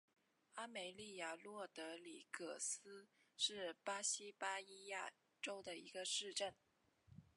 [0.55, 3.07] 阿梅利娅罗德里格斯
[3.37, 6.55] 是巴西巴伊亚州的一个市镇。